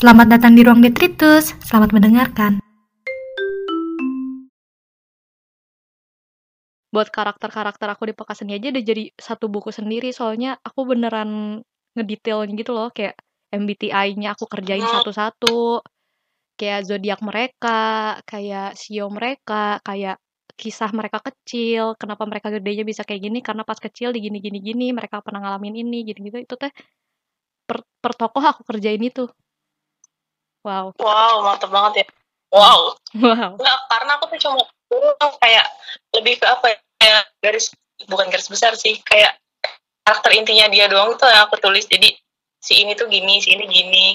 [0.00, 1.52] Selamat datang di Ruang Detritus.
[1.60, 2.56] Selamat mendengarkan.
[6.88, 11.60] Buat karakter-karakter aku di Pekaseni aja udah jadi satu buku sendiri, soalnya aku beneran
[11.92, 13.12] ngedetailin gitu loh, kayak
[13.52, 15.84] MBTI-nya aku kerjain satu-satu,
[16.56, 20.16] kayak zodiak mereka, kayak sio mereka, kayak
[20.56, 24.64] kisah mereka kecil, kenapa mereka gedenya bisa kayak gini, karena pas kecil di gini gini
[24.64, 26.40] gini, mereka pernah ngalamin ini, gitu-gitu.
[26.40, 26.72] Itu teh
[27.68, 29.28] per, per tokoh aku kerjain itu.
[30.60, 30.92] Wow.
[31.00, 32.06] Wow, mantep banget ya.
[32.52, 32.98] Wow.
[33.16, 33.56] Wow.
[33.56, 34.60] Enggak, karena aku tuh cuma
[35.40, 35.66] kayak
[36.18, 37.72] lebih ke apa ya, garis
[38.10, 39.38] bukan garis besar sih, kayak
[40.04, 41.86] karakter intinya dia doang tuh yang aku tulis.
[41.86, 42.12] Jadi
[42.60, 44.06] si ini tuh gini, si ini gini.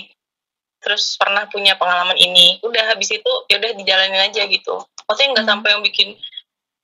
[0.84, 2.62] Terus pernah punya pengalaman ini.
[2.62, 4.86] Udah habis itu ya udah dijalanin aja gitu.
[5.10, 5.54] Maksudnya nggak Hmm.
[5.58, 6.10] sampai yang bikin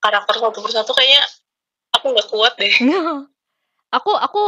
[0.02, 1.22] karakter satu persatu kayaknya
[1.94, 2.74] aku nggak kuat deh.
[3.98, 4.44] aku aku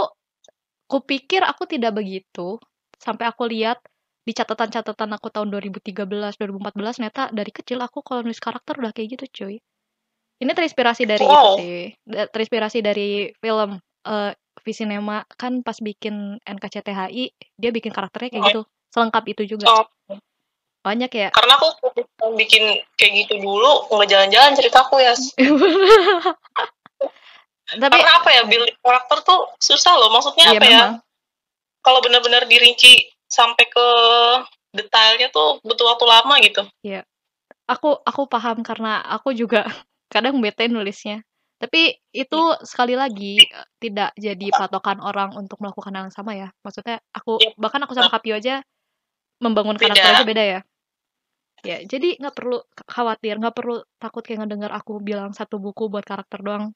[0.90, 2.58] kupikir aku tidak begitu
[2.98, 3.78] sampai aku lihat
[4.24, 6.08] di catatan-catatan aku tahun 2013
[6.40, 6.40] 2014
[6.96, 9.56] ternyata dari kecil aku kalau nulis karakter udah kayak gitu cuy
[10.40, 11.60] ini terinspirasi dari itu Wow.
[11.60, 14.32] sih Da- terinspirasi dari film eh
[14.64, 18.48] Visinema kan pas bikin NKCTHI dia bikin karakternya kayak Oh.
[18.48, 19.84] gitu selengkap itu juga Oh,
[20.84, 21.68] banyak ya karena aku
[22.40, 22.64] bikin
[22.96, 25.12] kayak gitu dulu nggak jalan-jalan ceritaku ya.
[27.74, 30.12] tapi Karena apa ya building karakter tuh susah loh.
[30.12, 30.70] Maksudnya iya apa ya?
[30.70, 30.94] memang
[31.84, 33.88] Kalau benar-benar dirinci sampai ke
[34.78, 36.62] detailnya tuh butuh waktu lama gitu.
[37.66, 39.66] aku aku paham karena aku juga
[40.14, 41.26] kadang bete nulisnya.
[41.58, 43.40] Tapi itu sekali lagi
[43.80, 46.52] tidak jadi patokan orang untuk melakukan hal yang sama ya.
[46.60, 47.56] Maksudnya aku Iya.
[47.56, 48.60] bahkan aku sama Kapio aja
[49.40, 49.96] membangun Beda.
[49.96, 50.60] karakter aja beda ya.
[51.64, 52.60] Ya, jadi nggak perlu
[52.92, 56.76] khawatir, nggak perlu takut kayak ngedengar aku bilang satu buku buat karakter doang.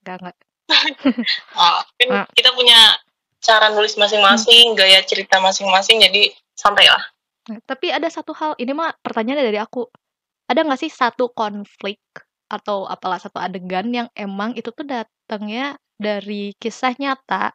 [0.00, 0.36] Nggak, nggak.
[1.52, 2.24] Ah.
[2.32, 2.96] kita punya
[3.44, 7.04] cara nulis masing-masing, gaya cerita masing-masing, jadi santai lah.
[7.52, 9.84] Nah, tapi ada satu hal, ini mah pertanyaan dari aku.
[10.48, 12.00] Ada nggak sih satu konflik
[12.48, 17.52] atau apalah satu adegan yang emang itu tuh datangnya dari kisah nyata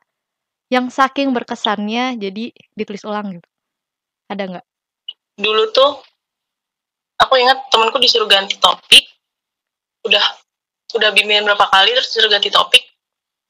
[0.70, 3.50] yang saking berkesannya jadi ditulis ulang gitu?
[4.30, 4.66] Ada nggak?
[5.42, 6.02] Dulu tuh
[7.18, 9.06] aku ingat temanku disuruh ganti topik,
[10.06, 10.22] udah
[10.98, 12.89] udah bimbingan berapa kali terus disuruh ganti topik,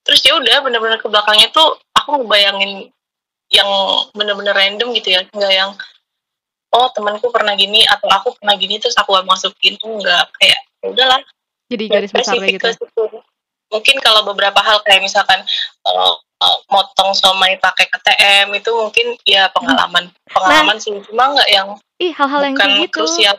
[0.09, 2.89] terus ya udah bener-bener ke belakangnya tuh aku ngebayangin
[3.53, 3.69] yang
[4.17, 5.77] bener-bener random gitu ya, nggak yang
[6.73, 10.87] oh temanku pernah gini atau aku pernah gini terus aku masukin tuh nggak kayak ya
[10.89, 11.21] udahlah
[11.69, 12.73] Jadi garis spesifik gitu.
[13.69, 15.45] Mungkin kalau beberapa hal kayak misalkan
[15.85, 21.77] uh, uh, motong somai pakai KTM itu mungkin ya pengalaman pengalaman sih cuma nggak yang
[22.01, 23.05] Ih, hal-hal yang kayak gitu.
[23.05, 23.37] krusial.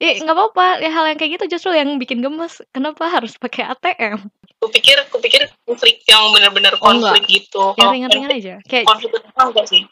[0.00, 0.80] Ih, nggak apa-apa.
[0.80, 2.64] Ya, hal yang kayak gitu justru yang bikin gemes.
[2.72, 4.16] Kenapa harus pakai ATM?
[4.56, 7.76] Kupikir kupikir konflik yang benar-benar Oh, konflik gitu.
[7.76, 8.54] Yang Kalau ringan-ringan aja.
[8.64, 9.82] Kayak konflik itu enggak sih.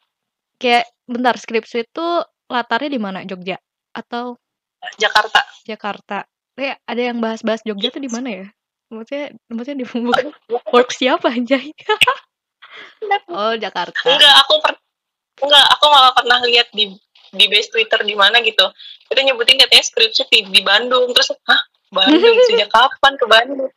[0.58, 2.06] kayak bentar skripsi itu
[2.48, 3.20] latarnya di mana?
[3.28, 3.60] Jogja
[3.92, 4.40] atau
[4.96, 5.44] Jakarta.
[5.68, 6.18] Jakarta.
[6.58, 8.46] Eh, ada yang bahas-bahas Jogja tuh di mana ya?
[8.88, 10.26] Maksudnya, maksudnya di bukan
[10.72, 11.68] work siapa anjay?
[13.28, 14.08] oh, Jakarta.
[14.08, 14.72] Enggak, aku per
[15.44, 16.96] enggak, aku malah pernah lihat di
[17.30, 18.64] di base Twitter di mana gitu.
[19.06, 21.10] Itu nyebutin katanya skripsi di, di Bandung.
[21.12, 21.60] Terus, hah?
[21.88, 23.70] Bandung sejak kapan ke Bandung?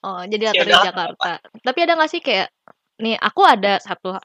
[0.00, 0.84] Oh, jadi Ya latar di udah.
[0.88, 1.32] Jakarta.
[1.60, 2.48] Tapi ada nggak sih kayak
[2.96, 4.16] nih aku ada satu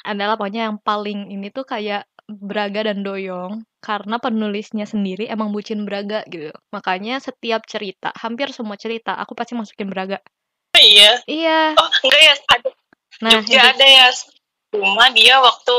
[0.00, 5.82] adalah pokoknya yang paling ini tuh kayak Braga dan Doyong karena penulisnya sendiri emang bucin
[5.82, 6.54] Braga gitu.
[6.70, 10.22] Makanya setiap cerita, hampir semua cerita aku pasti masukin Braga.
[10.72, 11.20] Iya.
[11.26, 11.74] Iya.
[11.74, 12.68] Oh, enggak ya, ada
[13.20, 14.08] Nah, Jogja itu- ada ya.
[14.70, 15.76] Cuma dia waktu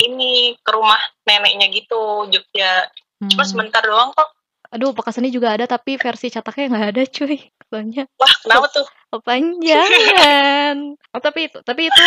[0.00, 2.88] ini ke rumah neneknya gitu, Jogja.
[3.32, 3.50] Cuma hmm.
[3.50, 4.28] sebentar doang kok.
[4.74, 7.38] Aduh, Pekaseni juga ada tapi versi cetaknya nggak ada cuy.
[7.70, 8.86] Soalnya Wah, kenapa tuh?
[9.14, 10.76] kepanjangan.
[11.14, 12.02] oh, tapi itu, tapi itu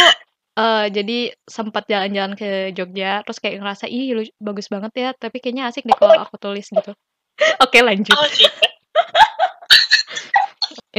[0.59, 5.39] eh jadi sempat jalan-jalan ke Jogja, terus kayak ngerasa ih lu bagus banget ya, tapi
[5.39, 6.91] kayaknya asik deh kalau aku tulis gitu.
[7.63, 8.11] Oke, lanjut.
[8.11, 8.27] Oh.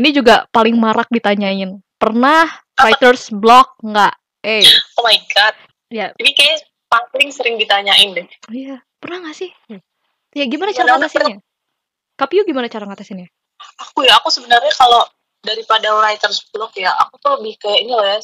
[0.00, 1.76] Ini juga paling marak ditanyain.
[2.00, 2.48] Pernah
[2.80, 4.14] writer's block nggak?
[4.40, 4.64] Eh,
[4.96, 5.52] Oh my god.
[5.92, 8.26] ya, Jadi kayak paling sering ditanyain deh.
[8.26, 9.50] oh iya, pernah nggak sih?
[10.34, 11.38] Ya gimana cara Gimana ngatasinnya?
[12.18, 13.28] Kapiu gimana cara ngatasinnya?
[13.78, 15.06] Aku ya, aku sebenarnya kalau
[15.40, 18.18] daripada writer's block ya, aku tuh lebih kayak ini loh ya,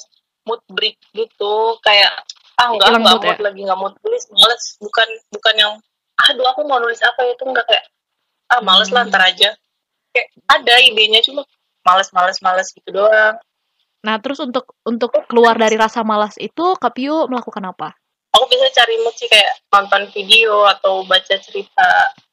[0.44, 1.78] mood break gitu.
[1.82, 2.26] Kayak,
[2.58, 3.44] ah enggak, Hilang enggak mood mood ya?
[3.46, 4.64] lagi, enggak mood tulis, males.
[4.82, 5.72] Bukan bukan yang,
[6.28, 7.84] aduh aku mau nulis apa itu, enggak kayak,
[8.52, 9.12] ah males lah Hmm.
[9.14, 9.50] ntar aja.
[10.12, 11.42] Kayak ada idenya, cuma
[11.86, 13.36] males, males, males gitu doang.
[14.06, 17.98] Nah, terus untuk untuk keluar dari rasa malas itu, Kapiu melakukan apa?
[18.36, 21.88] Aku bisa cari mood sih kayak nonton video atau baca cerita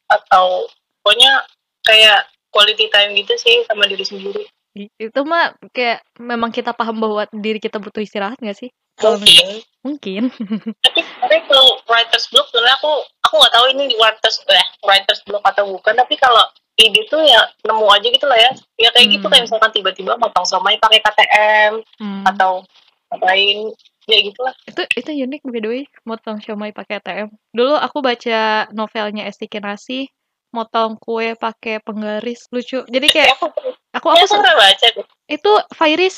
[0.06, 0.68] atau
[1.00, 1.42] pokoknya
[1.80, 7.24] kayak quality time gitu sih sama diri sendiri Itu mah kayak memang kita paham bahwa
[7.30, 8.70] diri kita butuh istirahat nggak sih?
[8.98, 10.22] Mungkin Mungkin.
[11.22, 12.90] tapi kalau writers block sebenarnya aku
[13.22, 16.42] aku nggak tahu ini writers eh writers block atau bukan tapi kalau
[16.74, 19.30] ide tuh ya nemu aja gitu lah ya ya kayak gitu Hmm.
[19.30, 21.72] kayak misalkan tiba-tiba motong somai pakai KTM
[22.02, 22.24] Hmm.
[22.26, 22.66] atau
[23.10, 23.70] ngapain
[24.08, 24.54] ya gitulah.
[24.68, 29.48] Itu itu unik by the way motong siomay pakai ATM dulu aku baca novelnya Esti
[29.48, 30.08] Kinasih
[30.54, 32.86] motong kue pakai penggaris lucu.
[32.86, 35.06] Jadi kayak ya aku aku ya, aku aku pernah baca tuh.
[35.26, 36.16] Itu Fairis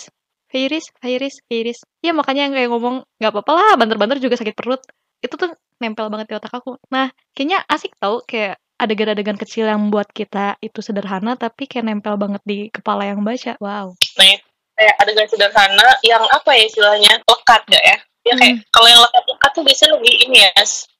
[0.52, 4.84] Fairis Fairis Fairis ya makanya yang kayak ngomong nggak apa-apa lah banter-banter juga sakit perut.
[5.24, 6.76] Itu tuh nempel banget di otak aku.
[6.92, 12.20] Nah kayaknya asik tau kayak adegan-adegan kecil yang buat kita itu sederhana tapi kayak nempel
[12.20, 13.56] banget di kepala yang baca.
[13.56, 13.96] Wow.
[14.20, 14.36] Nah
[14.76, 17.96] kayak adegan sederhana yang apa ya istilahnya lekat gak ya
[18.26, 20.52] ya kayak kalau yang lekat-lekat tuh biasanya lebih ini ya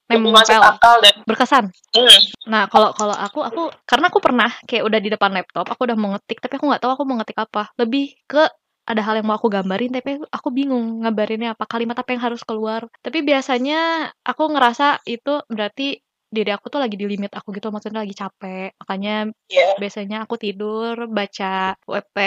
[0.07, 4.87] lebih masuk akal dan berkesan hmm, Nah, kalau kalau aku aku karena aku pernah kayak
[4.87, 7.35] udah di depan laptop, aku udah mau ngetik tapi aku nggak tahu aku mau ngetik
[7.35, 7.75] apa.
[7.75, 8.47] Lebih ke
[8.87, 12.39] ada hal yang mau aku gambarin tapi aku bingung ngabarinnya apa, kalimat apa yang harus
[12.47, 12.87] keluar.
[13.03, 15.99] Tapi biasanya aku ngerasa itu berarti
[16.35, 18.75] diri aku tuh lagi di limit aku gitu, maksudnya lagi capek.
[18.81, 19.11] Makanya
[19.47, 22.17] ya biasanya aku tidur, baca WP,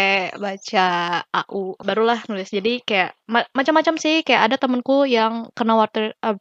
[0.44, 0.80] baca
[1.36, 2.48] AU, barulah nulis.
[2.56, 6.36] Jadi kayak ma- macam-macam sih, kayak ada temenku yang kena water uh,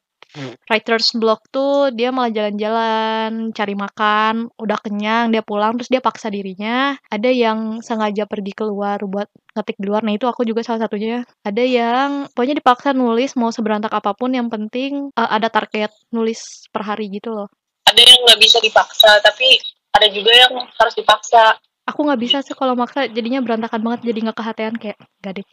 [0.70, 6.30] writer's block tuh dia malah jalan-jalan, cari makan, udah kenyang, dia pulang terus dia paksa
[6.30, 6.94] dirinya.
[7.10, 10.06] Ada yang sengaja pergi keluar buat ngetik di luar.
[10.06, 11.26] Nah, itu aku juga salah satunya.
[11.42, 16.70] Ada yang pokoknya dipaksa nulis mau seberantak apa pun yang penting uh, ada target nulis
[16.70, 17.50] per hari gitu loh.
[17.90, 19.58] ada yang nggak bisa dipaksa tapi
[19.98, 21.58] ada juga yang harus dipaksa
[21.90, 25.48] Aku nggak bisa sih kalau maksa jadinya berantakan banget jadi nggak kehatian kayak gak deh.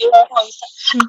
[0.00, 0.66] Iya, nggak bisa.
[0.96, 1.08] Hmm.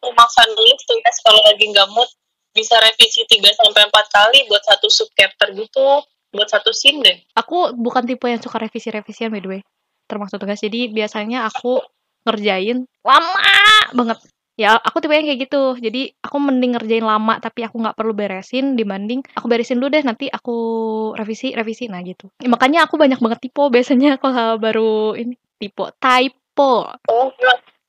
[0.00, 0.96] Aku maksa nulis tuh
[1.28, 2.08] kalau lagi nggak mood
[2.58, 6.02] bisa revisi 3 sampai empat kali buat satu sub chapter gitu,
[6.34, 7.16] buat satu scene deh.
[7.38, 9.60] Aku bukan tipe yang suka revisi-revisian by the way.
[10.10, 10.58] Termasuk tugas.
[10.58, 11.78] Jadi biasanya aku
[12.26, 13.54] ngerjain lama
[13.94, 14.18] banget.
[14.58, 15.78] Ya, aku tipe yang kayak gitu.
[15.78, 20.02] Jadi aku mending ngerjain lama tapi aku nggak perlu beresin dibanding aku beresin dulu deh
[20.02, 20.56] nanti aku
[21.14, 22.26] revisi revisi nah gitu.
[22.42, 26.90] Ya, makanya aku banyak banget typo biasanya kalau baru ini typo typo.
[27.06, 27.30] Oh,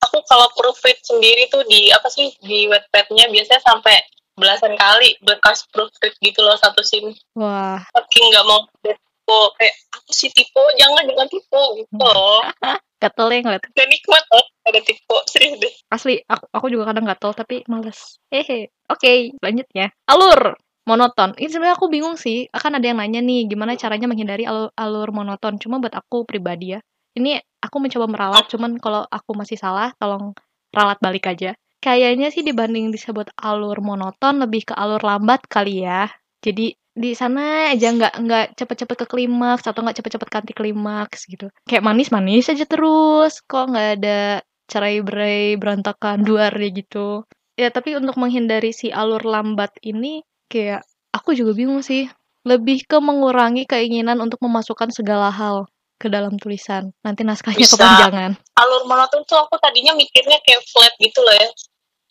[0.00, 3.98] aku kalau proofread sendiri tuh di apa sih di wetpadnya biasanya sampai
[4.40, 7.12] belasan kali bekas proofread gitu loh satu scene.
[7.36, 12.40] Wah, Saking nggak mau tipe kayak aku sih tipe jangan jangan tipe gitu loh.
[13.00, 13.62] gatel ya ngeliat.
[13.72, 15.72] Gak nikmat loh ada tipe serius deh.
[15.88, 18.20] Asli, aku, aku juga kadang gatel tapi males.
[18.28, 18.72] Hehe.
[18.92, 19.92] Oke, lanjutnya.
[20.08, 21.32] Alur monoton.
[21.38, 22.46] Ini sebenarnya aku bingung sih.
[22.52, 25.56] Akan ada yang nanya nih, gimana caranya menghindari alur, alur monoton.
[25.56, 26.80] Cuma buat aku pribadi ya.
[27.16, 30.30] Ini aku mencoba meralat, cuman kalau aku masih salah, tolong
[30.70, 31.58] ralat balik aja.
[31.80, 36.12] Kayaknya sih dibanding disebut alur monoton, lebih ke alur lambat kali ya.
[36.44, 41.48] Jadi di sana aja nggak nggak cepet-cepet ke klimaks atau nggak cepet-cepet ganti klimaks gitu.
[41.64, 43.40] Kayak manis-manis aja terus.
[43.40, 47.24] Kok nggak ada cerai-berai berantakan duar ya gitu.
[47.56, 50.20] Ya tapi untuk menghindari si alur lambat ini
[50.52, 50.84] kayak
[51.16, 52.12] aku juga bingung sih.
[52.44, 55.68] Lebih ke mengurangi keinginan untuk memasukkan segala hal
[56.00, 56.96] ke dalam tulisan.
[57.04, 57.76] Nanti naskahnya Bisa.
[57.76, 58.32] kepanjangan.
[58.56, 61.48] Alur monoton tuh aku tadinya mikirnya kayak flat gitu loh ya.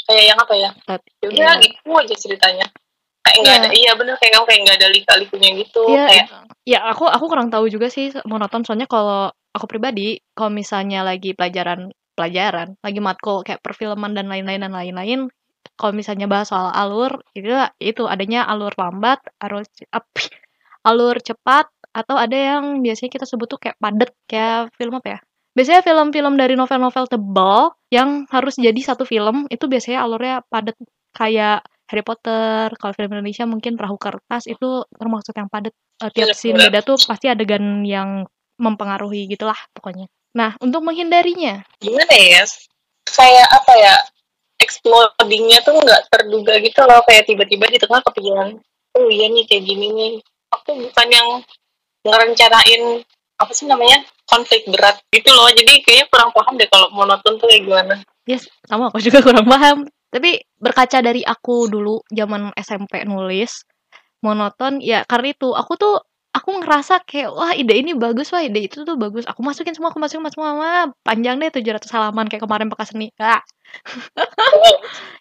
[0.10, 0.70] Kayak yang apa ya?
[0.82, 1.02] Flat.
[1.22, 1.62] Ya udah Iya.
[1.62, 2.68] gitu aja ceritanya.
[3.22, 3.62] Kayak nggak Iya.
[3.62, 5.84] ada, iya bener kayak kamu kayak nggak ada lika-likunya gitu.
[5.86, 6.26] Iya, Kayak
[6.66, 11.38] ya aku aku kurang tahu juga sih monoton soalnya kalau aku pribadi kalau misalnya lagi
[11.38, 15.20] pelajaran pelajaran, lagi matkul kayak perfilman dan lain-lain dan lain-lain,
[15.80, 17.48] kalau misalnya bahas soal alur itu
[17.80, 19.64] itu adanya alur lambat, alur
[20.84, 25.20] alur cepat atau ada yang biasanya kita sebut tuh kayak padet kayak film apa ya?
[25.60, 30.80] Biasanya film-film dari novel-novel tebal yang harus jadi satu film itu biasanya alurnya padet
[31.12, 35.76] kayak Harry Potter, kalau film Indonesia mungkin Perahu Kertas itu termasuk yang padat.
[36.00, 38.24] Eh, tiap Bener, scene beda tuh pasti adegan yang
[38.56, 40.08] mempengaruhi gitulah pokoknya.
[40.32, 42.48] Nah, untuk menghindarinya, gimana ya?
[43.04, 43.96] Kayak apa ya?
[44.64, 47.04] Explodingnya tuh nggak terduga gitu loh.
[47.04, 48.56] Kayak tiba-tiba di tengah kepikiran,
[48.96, 50.14] oh iya nih kayak gini nih.
[50.56, 51.28] Aku bukan yang
[52.08, 53.04] ngerencanain
[53.44, 55.50] apa sih namanya konflik berat gitu loh.
[55.50, 57.96] Jadi kayaknya kurang paham deh kalau monoton tuh kayak gimana.
[58.30, 59.90] yes, sama aku juga kurang paham.
[60.10, 63.66] Tapi berkaca dari aku dulu zaman SMP nulis
[64.26, 65.96] monoton, ya karena itu aku tuh
[66.40, 69.28] aku ngerasa kayak wah ide ini bagus, wah ide itu tuh bagus.
[69.28, 73.12] Aku masukin semua, aku masukin semua, wah, panjang deh 700 halaman kayak kemarin bekas seni.
[73.20, 73.44] Ah.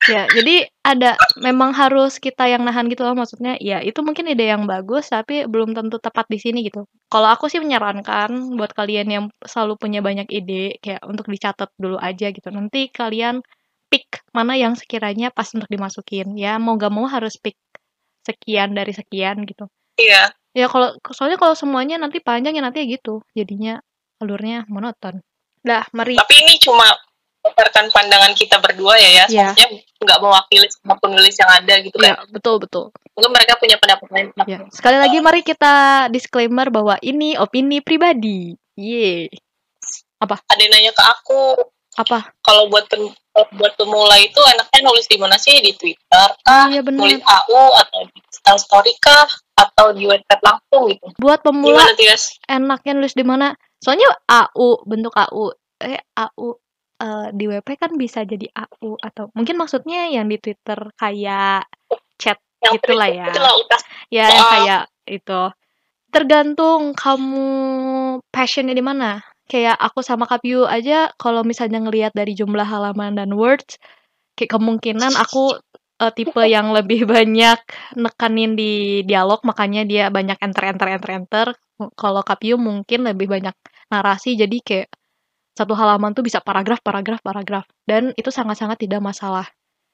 [0.08, 3.60] Ya, jadi ada memang harus kita yang nahan gitu loh maksudnya.
[3.60, 6.88] Ya, itu mungkin ide yang bagus tapi belum tentu tepat di sini gitu.
[7.12, 12.00] Kalau aku sih menyarankan buat kalian yang selalu punya banyak ide kayak untuk dicatat dulu
[12.00, 12.48] aja gitu.
[12.48, 13.44] Nanti kalian
[13.92, 16.32] pick mana yang sekiranya pas untuk dimasukin.
[16.40, 17.60] Ya, mau gak mau harus pick
[18.24, 19.68] sekian dari sekian gitu.
[20.00, 20.37] Iya.
[20.58, 23.22] Ya kalau soalnya kalau semuanya nanti panjang ya nanti ya gitu.
[23.30, 23.78] Jadinya
[24.18, 25.22] alurnya monoton.
[25.62, 26.18] Dah, mari.
[26.18, 26.82] Tapi ini cuma
[27.38, 29.46] berdasarkan pandangan kita berdua ya ya, Iya.
[29.48, 32.26] maksudnya nggak mewakili semua penulis yang ada gitu Iya, kan.
[32.28, 32.84] betul betul.
[33.14, 34.26] Mungkin mereka punya pendapat lain.
[34.44, 35.74] Ya, sekali lagi mari kita
[36.08, 38.52] disclaimer bahwa ini opini pribadi.
[38.74, 39.30] Ye.
[40.18, 41.42] Ada yang nanya ke aku,
[41.96, 42.26] Apa?
[42.42, 43.14] kalau buat pen-
[43.54, 47.00] buat pemula itu enaknya nulis di mana sih di Twitter kah, Iya benar.
[47.00, 49.26] nulis AU atau di Instagram Story kah,
[49.58, 51.06] atau di website langsung gitu.
[51.18, 52.38] Buat pemula Gimana Tias?
[52.46, 53.58] enaknya nulis di mana?
[53.82, 55.50] Soalnya AU, bentuk AU.
[55.82, 56.48] Eh, AU
[57.02, 61.66] eh, di WP kan bisa jadi AU atau mungkin maksudnya yang di Twitter kayak
[62.18, 63.26] chat Yang Gitulah ya.
[63.30, 63.52] Itulah
[64.10, 65.42] ya yang kayak itu.
[66.08, 67.46] Tergantung kamu
[68.34, 69.22] passionnya di mana.
[69.48, 73.80] Kayak aku sama Kapyu aja kalau misalnya ngelihat dari jumlah halaman dan words,
[74.36, 75.56] kayak kemungkinan aku
[75.98, 77.58] eh, tipe yang lebih banyak
[77.98, 81.46] nekanin di dialog makanya dia banyak enter enter enter enter.
[81.94, 83.54] Kalau Kapyu mungkin lebih banyak
[83.90, 84.88] narasi jadi kayak
[85.54, 89.46] satu halaman tuh bisa paragraf paragraf paragraf dan itu sangat-sangat tidak masalah.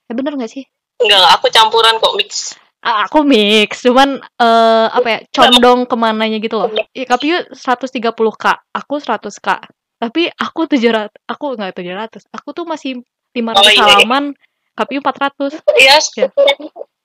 [0.09, 0.65] Ya bener nggak sih?
[1.01, 2.57] Enggak, aku campuran kok mix.
[2.85, 6.69] Ah, aku mix, cuman eh apa ya, condong ke mananya gitu loh.
[6.93, 8.45] Ya, Kapyu 130k,
[8.77, 9.49] aku 100k.
[9.97, 13.01] Tapi aku 700, aku nggak 700, aku tuh masih
[13.33, 13.81] 500 Oh, iya.
[13.89, 14.37] halaman,
[14.75, 15.63] Kapyu 400.
[15.79, 16.29] Iya, Ya.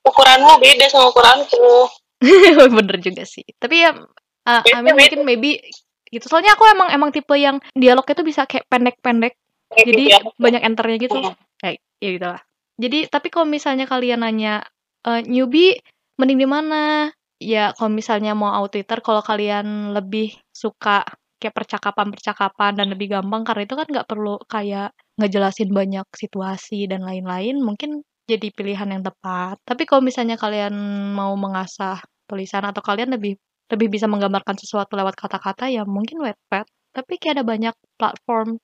[0.05, 1.89] ukuranmu beda sama ukuranku.
[2.77, 3.45] Bener juga sih.
[3.61, 5.61] Tapi ya, uh, I mean, mungkin maybe
[6.09, 6.25] gitu.
[6.25, 9.37] Soalnya aku emang emang tipe yang dialognya tuh bisa kayak pendek-pendek,
[9.77, 10.19] jadi gitu ya.
[10.35, 11.19] banyak enternya gitu.
[11.21, 11.35] Hmm.
[11.61, 12.41] Kayak ya gitu lah.
[12.79, 14.65] Jadi tapi kalau misalnya kalian nanya
[15.05, 15.77] eh, newbie
[16.17, 17.11] mending di mana?
[17.39, 21.07] Ya kalau misalnya mau out Twitter kalau kalian lebih suka
[21.39, 27.03] kayak percakapan-percakapan dan lebih gampang karena itu kan nggak perlu kayak ngejelasin banyak situasi dan
[27.03, 29.59] lain-lain mungkin jadi pilihan yang tepat.
[29.67, 30.73] Tapi kalau misalnya kalian
[31.13, 31.99] mau mengasah
[32.29, 33.35] tulisan atau kalian lebih
[33.69, 36.65] lebih bisa menggambarkan sesuatu lewat kata-kata ya mungkin Wattpad.
[36.95, 38.57] Tapi kayak ada banyak platform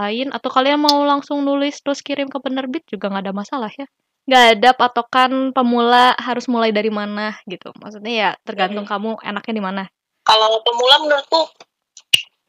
[0.00, 3.84] lain atau kalian mau langsung nulis terus kirim ke penerbit juga nggak ada masalah ya
[4.24, 9.60] nggak ada patokan pemula harus mulai dari mana gitu maksudnya ya tergantung kamu enaknya di
[9.60, 9.82] mana
[10.24, 11.52] Kalau pemula menurutku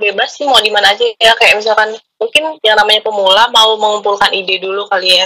[0.02, 1.38] bebas sih mau di mana aja ya.
[1.38, 5.26] Kayak misalkan mungkin yang namanya pemula mau mengumpulkan ide dulu kali ya.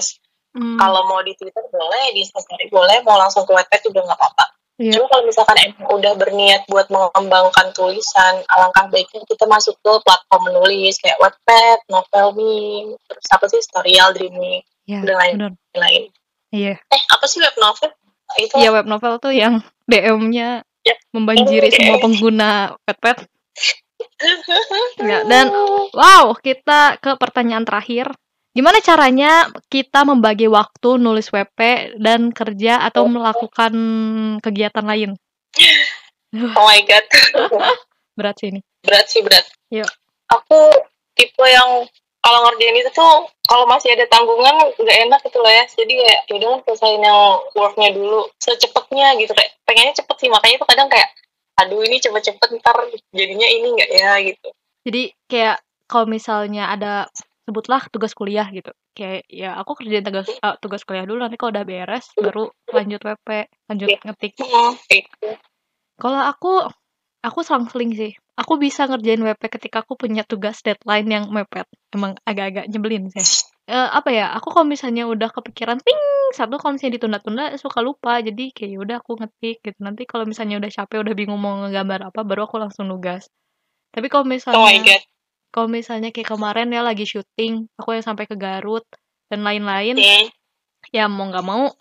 [0.51, 4.15] Hmm, Kalau mau di Twitter boleh, di Instastory boleh, mau langsung ke website juga nggak
[4.15, 4.45] apa-apa.
[4.77, 4.95] iya.
[4.95, 10.47] Cuma kalau misalkan emang udah berniat buat mengembangkan tulisan, alangkah baiknya kita masuk ke platform
[10.47, 12.55] menulis kayak Wattpad, Novelme,
[13.01, 16.03] terus apa sih, Storyal, Dreaming, ya dan lain- benar lain.
[16.49, 17.91] iya Eh, apa sih web novel?
[18.37, 20.95] Itu iya web novel tuh yang DM-nya Ya.
[21.11, 22.49] membanjiri Oh, semua pengguna
[22.81, 23.27] Wattpad
[25.01, 25.51] ya dan
[25.95, 28.11] wow kita ke pertanyaan terakhir
[28.55, 33.73] gimana caranya kita membagi waktu nulis WP dan kerja atau melakukan
[34.43, 35.11] kegiatan lain
[36.35, 37.05] oh my god,
[38.19, 39.45] berat sih ini berat sih berat.
[39.73, 39.89] Iya.
[40.29, 40.69] Aku
[41.17, 41.89] tipe yang
[42.21, 45.65] kalau ngerjain itu tuh kalau masih ada tanggungan nggak enak gitu loh ya.
[45.65, 47.21] Jadi kayak ya udah lah, selesaiin yang
[47.57, 51.09] worknya dulu secepatnya gitu kayak pengennya cepet sih makanya tuh kadang kayak
[51.55, 52.77] aduh ini cepet-cepet ntar
[53.09, 54.47] jadinya ini nggak ya gitu.
[54.85, 57.09] Jadi kayak kalau misalnya ada
[57.45, 58.73] sebutlah tugas kuliah gitu.
[58.97, 63.01] Kayak ya aku kerjain tugas uh, tugas kuliah dulu nanti kalau udah beres baru lanjut
[63.05, 63.29] WP,
[63.69, 63.99] lanjut Iya.
[64.01, 64.31] ngetik.
[64.39, 65.29] Gitu.
[66.01, 66.65] Kalau aku
[67.21, 68.13] aku selang-seling sih.
[68.35, 71.63] Aku bisa ngerjain WP ketika aku punya tugas deadline yang mepet.
[71.95, 73.23] Emang agak-agak nyebelin sih.
[73.65, 74.27] Eh, apa ya?
[74.35, 75.95] Aku kalau misalnya udah kepikiran ting
[76.35, 78.19] satu kalau misalnya ditunda-tunda suka lupa.
[78.19, 79.79] Jadi kayak ya udah aku ngetik gitu.
[79.79, 83.31] Nanti kalau misalnya udah capek udah bingung mau ngegambar apa baru aku langsung nugas.
[83.95, 85.01] Tapi kalau Oh my misalnya god.
[85.55, 88.83] Kalau misalnya kayak kemarin ya lagi syuting, aku yang sampai ke Garut
[89.31, 90.27] dan lain-lain, Hmm.
[90.91, 91.71] ya mau nggak mau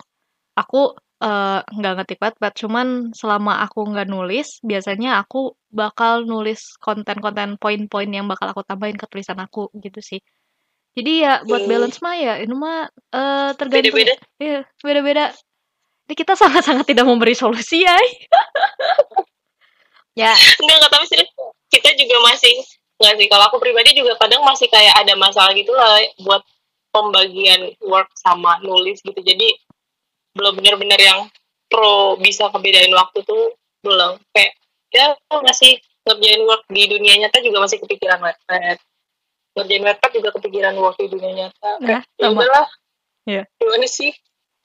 [0.55, 2.53] aku eh, nggak ngetik Wattpad.
[2.55, 8.95] Cuman selama aku nggak nulis, biasanya aku bakal nulis konten-konten poin-poin yang bakal aku tambahin
[8.95, 10.19] ke tulisan aku gitu sih.
[10.95, 11.71] Jadi ya buat Hmm.
[11.71, 13.95] balance mah ya ini mah eh, tergantung.
[13.95, 14.15] Beda-beda.
[14.39, 15.25] Iya, beda-beda.
[16.05, 17.95] Jadi kita sangat-sangat tidak memberi solusi ya.
[20.15, 21.31] ya, Enggak, enggak tapi serius
[21.71, 22.55] kita juga masih
[22.95, 26.41] nggak sih kalau aku pribadi juga kadang masih kayak ada masalah gitu lah buat
[26.89, 29.51] pembagian work sama nulis gitu jadi
[30.31, 31.19] belum benar-benar yang
[31.67, 33.51] pro bisa ngebedain waktu tuh
[33.83, 34.55] belum kayak
[34.95, 35.11] ya
[35.43, 35.75] masih
[36.07, 38.79] ngerjain work di dunia nyata juga masih kepikiran website
[39.55, 42.39] ngerjain website juga kepikiran work di dunia nyata Ya, kayak ya sama.
[42.39, 42.67] udahlah
[43.25, 43.43] Iya.
[43.59, 44.13] gimana sih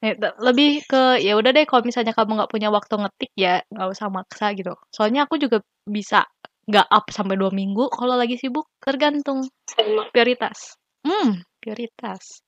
[0.01, 3.89] Ya, lebih ke ya udah deh kalau misalnya kamu nggak punya waktu ngetik ya nggak
[3.93, 4.73] usah maksa gitu.
[4.89, 6.25] Soalnya aku juga bisa
[6.71, 10.79] nggak up sampai dua minggu kalau lagi sibuk tergantung sama prioritas.
[11.03, 12.41] Hmm, prioritas.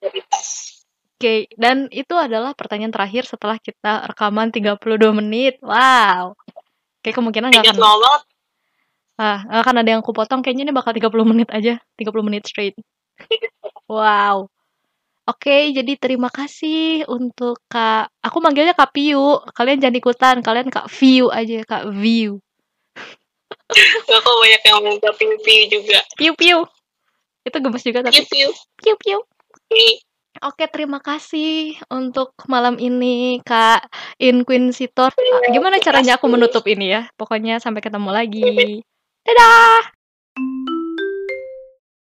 [0.00, 0.76] prioritas
[1.16, 5.56] Oke, dan itu adalah pertanyaan terakhir setelah kita rekaman 32 menit.
[5.64, 6.36] Wow.
[7.00, 8.22] Kayak kemungkinan nggak akan banget
[9.16, 12.44] ah, nggak akan ada yang aku potong kayaknya ini bakal 30 menit aja, 30 menit
[12.44, 12.76] straight.
[13.88, 14.52] Wow.
[15.24, 19.40] Oke, jadi terima kasih untuk Kak aku manggilnya Kak Piu.
[19.56, 22.44] Kalian jangan ikutan, kalian Kak View aja, Kak View.
[24.06, 25.98] Gak kok banyak yang minta piu-piu juga.
[26.14, 26.62] Piu-piu.
[27.46, 28.22] Itu gemes juga tapi.
[28.22, 28.48] Piu-piu.
[28.78, 29.18] Piu-piu.
[30.44, 33.88] Oke, terima kasih untuk malam ini Kak
[34.20, 35.10] Inquisitor.
[35.48, 37.08] Gimana caranya aku menutup ini ya?
[37.16, 38.44] Pokoknya sampai ketemu lagi.
[39.24, 39.80] Dadah.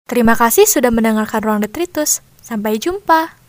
[0.09, 2.25] Terima kasih sudah mendengarkan Ruang Detritus.
[2.41, 3.42] Sampai jumpa.